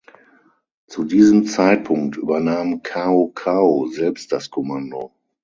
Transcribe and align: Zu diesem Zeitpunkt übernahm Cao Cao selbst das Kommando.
Zu 0.87 1.03
diesem 1.03 1.45
Zeitpunkt 1.45 2.17
übernahm 2.17 2.81
Cao 2.81 3.31
Cao 3.35 3.85
selbst 3.85 4.31
das 4.31 4.49
Kommando. 4.49 5.13